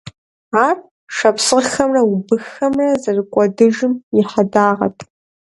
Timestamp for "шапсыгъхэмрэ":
1.15-2.01